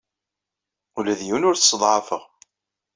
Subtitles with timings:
[0.97, 2.23] Ula d yiwen ur t-sseḍɛafeɣ.